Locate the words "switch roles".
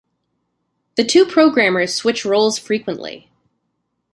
1.93-2.57